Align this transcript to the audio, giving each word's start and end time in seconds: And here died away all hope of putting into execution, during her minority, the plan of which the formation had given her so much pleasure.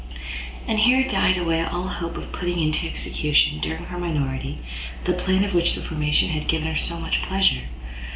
And 0.65 0.79
here 0.79 1.07
died 1.07 1.37
away 1.37 1.61
all 1.61 1.87
hope 1.87 2.17
of 2.17 2.31
putting 2.31 2.57
into 2.59 2.87
execution, 2.87 3.59
during 3.59 3.83
her 3.85 3.99
minority, 3.99 4.57
the 5.03 5.13
plan 5.13 5.43
of 5.43 5.53
which 5.53 5.75
the 5.75 5.83
formation 5.83 6.29
had 6.29 6.47
given 6.47 6.67
her 6.67 6.75
so 6.75 6.99
much 6.99 7.21
pleasure. 7.21 7.67